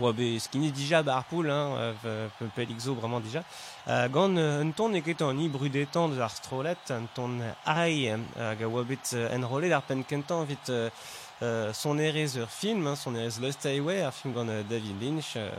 Ouais, 0.00 0.12
ben, 0.12 0.40
ce 0.40 0.48
qui 0.48 0.58
n'est 0.58 0.72
déjà 0.72 1.04
Barpool, 1.04 1.50
hein, 1.50 1.94
euh, 2.04 2.26
Pelixo 2.56 2.94
vraiment 2.94 3.20
déjà. 3.20 3.44
Euh, 3.86 4.08
gant 4.08 4.34
euh, 4.36 4.64
un 4.64 4.70
ton 4.72 4.92
eket 4.92 5.22
an 5.22 5.38
i 5.38 5.48
brudetan 5.48 6.08
de 6.08 6.18
ar 6.18 6.30
strolet, 6.34 6.74
un 6.90 7.04
ton 7.14 7.38
aïe, 7.64 8.12
euh, 8.36 8.54
ga 8.56 8.66
oa 8.66 8.82
bet 8.82 9.12
euh, 9.12 10.90
euh, 11.42 11.72
son 11.72 11.98
erez 11.98 12.36
ur 12.36 12.48
film, 12.48 12.86
hein, 12.86 12.96
son 12.96 13.14
erez 13.14 13.40
Lost 13.40 13.64
Highway, 13.66 14.02
ar 14.02 14.12
film 14.12 14.34
gant 14.34 14.46
David 14.46 15.02
Lynch, 15.02 15.34
euh, 15.36 15.50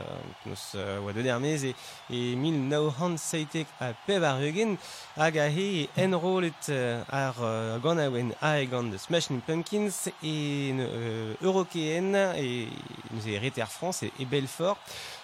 nous 0.46 0.56
euh, 0.76 1.00
oa 1.00 1.14
de 1.14 1.22
dermez 1.22 1.66
e, 1.66 1.76
e 2.10 2.36
mil 2.36 2.58
naohan 2.68 3.18
seitek 3.18 3.68
a 3.80 3.94
pev 4.08 4.24
ar 4.24 4.40
hag 5.18 5.38
a 5.38 5.48
he 5.50 5.90
enrolet 5.98 6.70
ar 7.10 7.36
gant 7.84 8.00
a 8.00 8.10
oen 8.10 8.34
gant 8.72 8.92
de 8.92 8.98
Smashing 8.98 9.42
Pumpkins 9.42 10.10
e 10.24 10.72
euh, 10.74 11.34
Eurokeen 11.42 12.16
e 12.16 12.68
nous 13.12 13.28
e 13.28 13.38
ret 13.38 13.60
ar 13.60 13.72
France 13.72 14.04
e, 14.04 14.12
e 14.20 14.26
Belfort. 14.26 14.78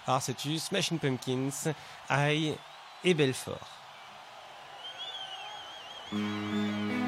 Alors 0.08 0.22
c'est 0.22 0.36
tu 0.36 0.58
Smashing 0.58 1.00
Pumpkins, 1.00 1.72
aïe 2.10 2.56
et 3.04 3.14
Belfort. 3.14 3.82
I 6.14 7.01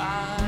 fly. 0.00 0.39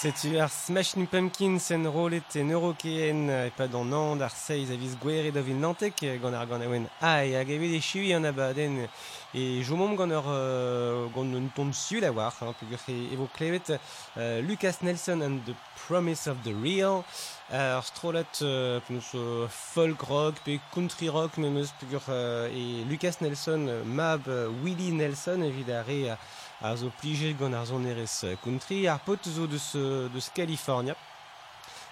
Setu 0.00 0.38
ar 0.40 0.48
Smashing 0.48 1.06
Pumpkins 1.06 1.66
en 1.74 1.84
rolet 1.92 2.36
en 2.40 2.48
eurokeen 2.48 3.26
e 3.28 3.50
pa 3.52 3.66
d'an 3.68 3.90
an 3.92 4.22
ar 4.24 4.32
seiz 4.32 4.70
a 4.72 4.76
viz 4.80 4.94
gwere 4.96 5.28
da 5.28 5.42
vil 5.44 5.58
nantek 5.60 6.00
euh, 6.08 6.14
gant 6.22 6.32
ar 6.32 6.46
gant 6.48 6.64
aouen 6.64 6.86
ai 7.04 7.34
hag 7.36 7.50
evit 7.52 7.74
e 7.76 7.80
chui 7.84 8.14
an 8.16 8.24
abaden 8.24 8.78
e 9.36 9.42
jo 9.60 9.76
mom 9.76 9.92
gant 10.00 10.16
ur 10.16 10.30
euh, 10.32 11.04
gant 11.12 11.36
un 11.36 11.50
ton 11.52 11.74
sul 11.76 12.06
a 12.08 12.12
war 12.16 12.32
hein, 12.40 12.56
peogwir 12.56 12.80
e 12.88 13.12
evo 13.12 13.28
klevet 13.36 13.74
euh, 13.76 14.40
Lucas 14.40 14.80
Nelson 14.80 15.20
and 15.20 15.44
the 15.44 15.54
Promise 15.84 16.30
of 16.30 16.38
the 16.44 16.54
Real 16.64 17.04
euh, 17.52 17.80
euh, 18.40 18.80
peus 18.88 19.12
euh, 19.14 19.48
folk 19.50 20.00
rock 20.00 20.36
pe 20.46 20.58
country 20.72 21.10
rock 21.10 21.36
memeus 21.36 21.74
peogwir 21.78 22.08
euh, 22.08 22.48
e 22.48 22.88
Lucas 22.88 23.20
Nelson 23.20 23.82
mab 23.84 24.22
Willie 24.64 24.92
Nelson 24.92 25.42
evit 25.42 25.70
a 26.62 26.68
a 26.68 26.70
a 26.70 26.76
zo 26.76 26.90
plije 27.00 27.34
gant 27.38 27.54
ar 27.54 27.66
euh, 28.24 28.36
country 28.44 28.86
ar 28.86 29.00
pot 29.00 29.28
zo 29.28 29.46
deus, 29.46 29.72
euh, 29.74 30.08
deus 30.08 30.30
California. 30.34 30.94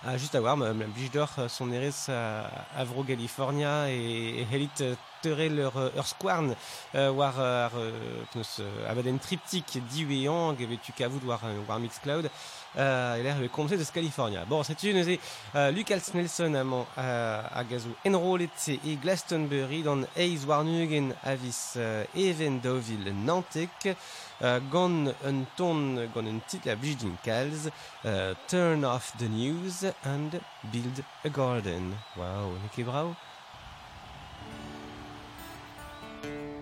Ah, 0.05 0.17
just 0.17 0.35
a 0.35 0.41
war, 0.41 0.57
ma, 0.57 0.73
ma 0.73 0.85
blij 0.85 1.11
d'or 1.11 1.29
euh, 1.39 1.49
son 1.49 1.73
erez 1.73 2.09
a 2.09 2.49
Avro 2.77 3.03
California 3.03 3.89
e, 3.91 4.41
e 4.41 4.47
helit 4.51 4.81
euh, 4.81 4.95
teurel 5.23 5.59
ur, 5.59 5.77
euh, 5.77 5.91
ur 5.97 6.55
euh, 6.95 7.11
war 7.11 7.41
euh, 7.41 7.67
ar 7.67 7.73
euh, 7.77 8.23
euh, 8.37 8.91
abaden 8.91 9.19
triptyk 9.19 9.79
divean 9.91 10.55
gevetu 10.57 10.93
kavout 10.93 11.25
war, 11.27 11.41
euh, 11.45 11.59
war 11.67 11.81
Mixcloud 11.81 12.27
euh, 12.27 12.29
e 12.77 13.23
l'air 13.23 13.37
komse 13.51 13.77
deus 13.77 13.91
California. 13.91 14.45
Bon, 14.45 14.63
setu 14.63 14.93
neuze 14.93 15.19
euh, 15.55 15.71
Lucas 15.71 16.11
Nelson 16.15 16.55
amant 16.55 16.87
euh, 16.99 17.43
hag 17.55 17.73
a 17.75 17.79
zo 17.79 17.95
enrolet 18.05 18.69
e 18.69 18.97
Glastonbury 19.01 19.83
dan 19.83 20.07
eiz 20.17 20.47
war 20.47 20.65
nugen 20.65 21.15
avis 21.25 21.75
euh, 21.77 22.05
even 22.15 22.61
dovil 22.61 23.13
Nantek 23.25 23.95
euh, 24.43 24.61
gant 24.71 25.09
un 25.25 25.45
ton 25.57 26.07
gant 26.15 26.27
un 26.27 26.39
tit 26.47 26.61
la 26.67 26.77
kalz 27.25 27.71
euh, 28.05 28.35
Turn 28.49 28.85
off 28.85 29.13
the 29.19 29.29
news 29.29 29.85
and 30.05 30.41
build 30.73 31.03
a 31.25 31.29
garden. 31.29 31.95
Wow, 32.17 32.53
ne 32.77 32.85
brao 32.85 33.15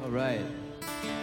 All 0.03 0.11
right. 0.13 1.16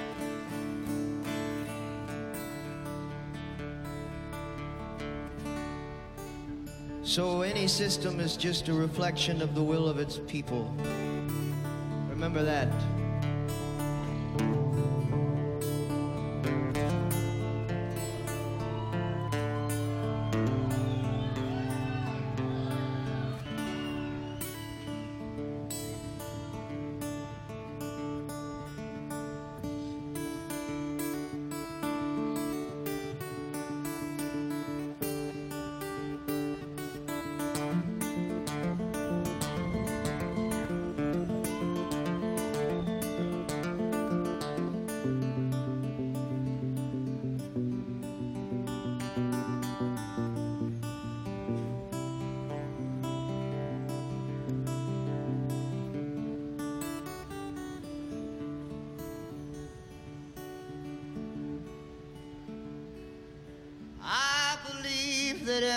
So 7.03 7.41
any 7.41 7.67
system 7.67 8.21
is 8.21 8.37
just 8.37 8.69
a 8.69 8.73
reflection 8.73 9.41
of 9.41 9.55
the 9.55 9.61
will 9.61 9.89
of 9.89 9.99
its 9.99 10.19
people. 10.25 10.73
Remember 12.09 12.43
that. 12.43 12.69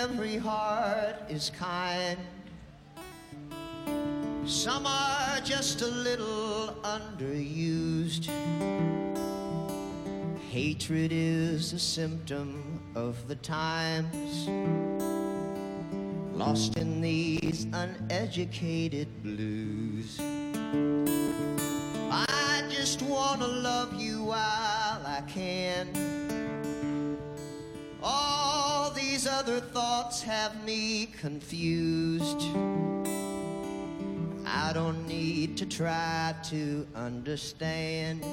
Every 0.03 0.37
heart 0.37 1.15
is 1.27 1.51
kind. 1.57 2.19
Some 4.45 4.85
are 4.85 5.39
just 5.43 5.81
a 5.81 5.87
little 5.87 6.75
underused. 6.83 8.29
Hatred 10.51 11.11
is 11.11 11.73
a 11.73 11.79
symptom 11.79 12.79
of 12.93 13.27
the 13.27 13.35
times. 13.37 14.47
Lost 16.37 16.77
in 16.77 17.01
these 17.01 17.65
uneducated 17.73 19.07
blues. 19.23 20.21
Confused. 31.17 32.41
I 34.45 34.71
don't 34.73 35.07
need 35.07 35.57
to 35.57 35.65
try 35.65 36.35
to 36.45 36.87
understand. 36.95 38.23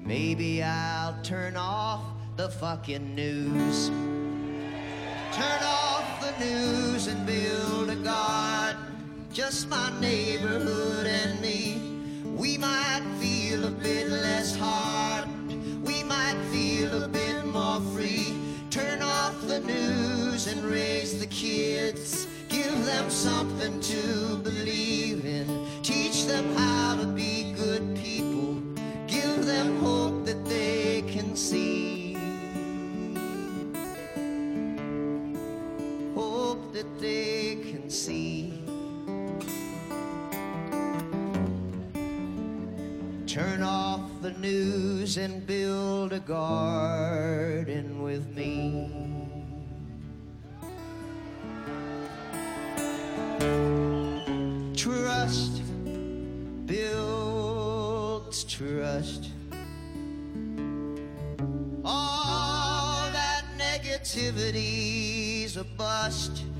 Maybe 0.00 0.62
I'll 0.62 1.16
turn 1.22 1.56
off 1.56 2.02
the 2.36 2.48
fucking 2.48 3.14
news. 3.14 3.88
Turn 5.32 5.62
off 5.62 6.20
the 6.20 6.44
news 6.44 7.08
and 7.08 7.26
build 7.26 7.90
a 7.90 7.96
garden. 7.96 9.26
Just 9.32 9.68
my 9.68 9.92
neighborhood 10.00 11.06
and 11.06 11.40
me. 11.40 11.80
We 12.36 12.56
might 12.56 12.93
kids. 21.44 22.26
Give 22.48 22.86
them 22.86 23.10
something 23.10 23.78
to 23.80 24.36
believe 24.38 25.26
in. 25.26 25.46
Teach 25.82 26.24
them 26.24 26.46
how 26.56 26.96
to 26.96 27.06
be 27.06 27.52
good 27.52 27.94
people. 27.96 28.62
Give 29.06 29.44
them 29.44 29.76
hope 29.80 30.24
that 30.24 30.42
they 30.46 31.02
can 31.06 31.36
see. 31.36 32.16
Hope 36.14 36.72
that 36.72 36.90
they 36.98 37.58
can 37.70 37.90
see. 37.90 38.62
Turn 43.26 43.62
off 43.62 44.08
the 44.22 44.30
news 44.30 45.18
and 45.18 45.46
build 45.46 46.14
a 46.14 46.20
garden 46.20 48.00
with 48.02 48.34
me. 48.34 48.93
Bust. 65.76 66.53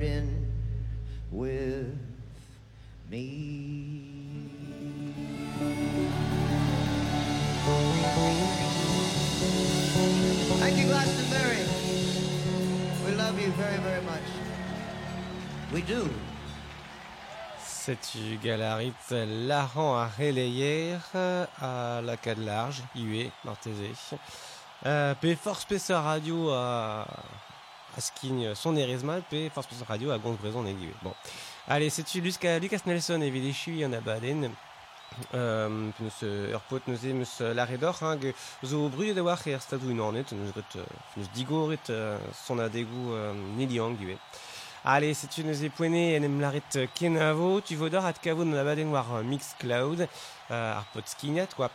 Garden 0.00 0.46
with 1.30 1.86
me. 3.10 4.02
Thank 10.58 10.78
you. 10.78 10.86
We 13.04 13.16
love 13.16 13.40
you 13.40 13.50
very, 13.52 13.78
very 13.78 14.02
much. 14.02 14.28
We 15.72 15.82
do. 15.82 16.08
Galarit 18.42 18.94
Laran 19.10 20.06
relayer 20.18 20.98
à 21.14 22.00
la 22.02 22.16
large, 22.36 22.82
Iue. 22.94 23.30
Euh, 24.86 25.14
P 25.14 25.34
Force 25.34 25.66
Radio 25.90 26.50
à 26.50 27.06
à 28.00 28.02
Skigne 28.02 28.54
son 28.54 28.76
érismal, 28.76 29.22
P 29.28 29.50
Force 29.50 29.66
PC 29.66 29.84
Radio 29.86 30.10
à 30.10 30.16
Gonzbraison 30.18 30.64
et 30.64 30.70
Iue. 30.70 30.94
Bon. 31.02 31.12
Allez, 31.68 31.90
c'est-tu 31.90 32.22
Lucas, 32.22 32.58
Lucas 32.58 32.80
Nelson 32.86 33.20
et 33.20 33.28
Vidéchu, 33.28 33.84
en 33.84 33.92
a 33.92 34.00
baden. 34.00 34.50
Euh, 35.34 35.68
nous 36.00 36.28
Airport 36.50 36.80
nous 36.86 37.04
emus 37.04 37.40
l'arredor 37.40 37.98
ge 38.22 38.32
zo 38.64 38.88
brut 38.88 39.12
de 39.14 39.20
war 39.20 39.40
stadou 39.58 39.90
une 39.90 39.98
ornet 39.98 40.24
nous 40.32 40.52
ret 40.54 40.80
nous 41.16 41.26
digoret 41.34 41.80
euh, 41.90 42.16
son 42.46 42.60
adegu 42.60 43.10
euh, 43.10 43.32
niliang 43.56 43.98
givet 43.98 44.18
Allez, 44.84 45.12
c'est 45.12 45.28
euh, 45.38 46.86
kenavo, 46.94 47.60
tu 47.60 47.74
vodor 47.74 48.06
at 48.06 48.14
kavo 48.14 48.44
dans 48.44 48.52
la 48.52 48.64
baden 48.64 48.88
war 48.90 49.06
euh, 49.16 49.22
euh, 50.52 51.46
quoi. 51.56 51.70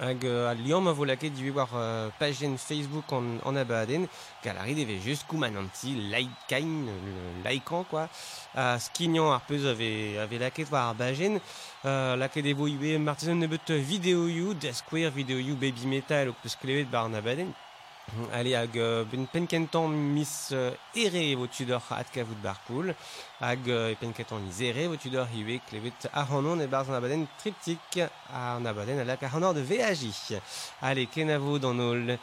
Hag 0.00 0.24
euh, 0.24 0.50
a 0.50 0.54
liam 0.54 0.88
a 0.90 0.92
vo 0.92 1.04
laket 1.06 1.34
diwe 1.36 1.52
war 1.54 1.70
euh, 1.78 2.08
pagen 2.18 2.56
Facebook 2.58 3.12
en, 3.14 3.38
en 3.46 3.56
abaden, 3.56 4.06
galari 4.42 4.74
deve 4.74 4.98
just 5.04 5.26
kouman 5.30 5.56
an 5.56 5.68
ti 5.72 5.94
likein, 6.10 6.86
le 6.86 7.44
likean, 7.44 7.84
quoi. 7.90 8.08
Uh, 8.54 8.74
skignan 8.82 9.32
ar 9.32 9.44
peus 9.46 9.66
ave, 9.70 10.18
ave 10.18 10.40
laket 10.42 10.72
war 10.74 10.90
ar 10.90 10.98
bagen, 10.98 11.38
uh, 11.84 12.14
laket 12.18 12.52
evo 12.54 12.66
iwe 12.70 12.98
martizan 12.98 13.38
nebet 13.38 13.70
video 13.78 14.26
you, 14.26 14.54
desquare 14.54 15.10
video 15.14 15.38
you 15.38 15.54
baby 15.54 15.86
metal, 15.86 16.34
ok 16.34 16.42
peus 16.42 16.58
klevet 16.60 16.90
bar 16.90 17.06
an 17.06 17.22
abaden. 17.22 17.54
Allez, 18.32 18.54
hag 18.54 18.76
euh, 18.76 19.04
ben 19.10 19.24
penkentan 19.26 19.88
mis 19.88 20.50
euh, 20.52 20.70
ere 20.94 21.34
vo 21.34 21.46
tudor 21.48 21.82
at 21.90 22.10
kavout 22.12 22.36
barpoul, 22.42 22.92
hag 23.40 23.68
euh, 23.68 23.94
penkentan 23.98 24.44
mis 24.44 24.60
ere 24.68 24.86
vo 24.92 24.98
tudor 25.00 25.26
iwe 25.34 25.56
klevet 25.66 26.06
ar 26.12 26.28
hanon 26.30 26.60
e 26.60 26.68
barz 26.70 26.92
abaden 26.94 27.26
triptik 27.40 27.98
an 28.30 28.66
abaden 28.70 29.00
alak 29.02 29.24
ar 29.24 29.32
hanor 29.34 29.54
de 29.54 29.64
VAJ. 29.64 30.38
Allez, 30.82 31.06
kenavo 31.06 31.58
dans 31.58 31.74
nol. 31.74 32.18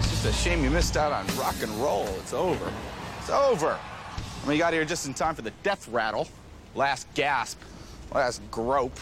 It's 0.00 0.24
a 0.24 0.32
shame 0.32 0.64
you 0.64 0.70
missed 0.70 0.96
out 0.96 1.12
on 1.12 1.26
rock 1.36 1.62
and 1.62 1.72
roll. 1.82 2.06
It's 2.22 2.32
over. 2.32 2.72
It's 3.20 3.30
over. 3.30 3.76
I 3.76 4.48
mean, 4.48 4.56
you 4.56 4.62
got 4.62 4.72
here 4.72 4.84
just 4.84 5.06
in 5.06 5.14
time 5.14 5.34
for 5.34 5.42
the 5.42 5.52
death 5.62 5.86
rattle. 5.88 6.26
Last 6.74 7.06
gasp. 7.14 7.58
Last 8.12 8.40
grope. 8.50 8.98